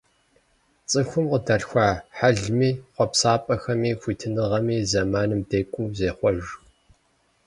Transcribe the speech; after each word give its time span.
ЦӀыхум 0.89 1.25
къыдалъхуа 1.31 1.87
хьэлми, 2.17 2.69
хъуэпсапӀэхэми, 2.95 3.91
хуитыныгъэми 4.01 4.77
зэманым 4.89 5.41
декӏуу 5.49 5.87
зехъуэж. 5.97 6.45